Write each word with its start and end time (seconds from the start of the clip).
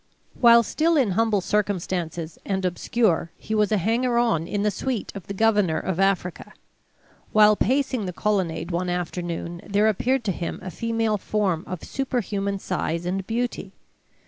While 0.39 0.63
still 0.63 0.97
in 0.97 1.11
humble 1.11 1.41
circumstances 1.41 2.39
and 2.43 2.65
obscure, 2.65 3.29
he 3.37 3.53
was 3.53 3.71
a 3.71 3.77
hanger 3.77 4.17
on 4.17 4.47
in 4.47 4.63
the 4.63 4.71
suite 4.71 5.11
of 5.13 5.27
the 5.27 5.33
Governor 5.35 5.77
of 5.79 5.99
Africa. 5.99 6.53
While 7.33 7.55
pacing 7.55 8.07
the 8.07 8.11
colonnade 8.11 8.71
one 8.71 8.89
afternoon, 8.89 9.61
there 9.63 9.87
appeared 9.87 10.23
to 10.23 10.31
him 10.31 10.57
a 10.63 10.71
female 10.71 11.19
form 11.19 11.63
of 11.67 11.83
superhuman 11.83 12.57
size 12.57 13.05
and 13.05 13.27
beauty. 13.27 13.73